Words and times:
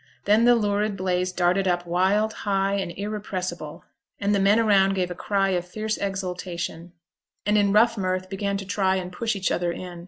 Then 0.25 0.45
the 0.45 0.55
lurid 0.55 0.97
blaze 0.97 1.31
darted 1.31 1.67
up 1.67 1.85
wild, 1.85 2.33
high, 2.33 2.73
and 2.73 2.91
irrepressible; 2.91 3.85
and 4.19 4.33
the 4.33 4.39
men 4.39 4.59
around 4.59 4.95
gave 4.95 5.11
a 5.11 5.13
cry 5.13 5.49
of 5.49 5.63
fierce 5.63 5.95
exultation, 5.99 6.93
and 7.45 7.55
in 7.55 7.71
rough 7.71 7.99
mirth 7.99 8.27
began 8.27 8.57
to 8.57 8.65
try 8.65 8.95
and 8.95 9.11
push 9.11 9.35
each 9.35 9.51
other 9.51 9.71
in. 9.71 9.99